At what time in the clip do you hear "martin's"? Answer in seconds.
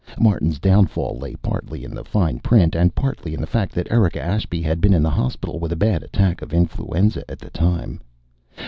0.19-0.57